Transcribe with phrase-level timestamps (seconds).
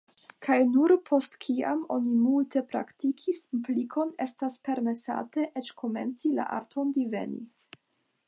[0.43, 7.43] Kaj nur postkiam oni multe praktikis implikon, estas permesate eĉ komenci la arton diveni.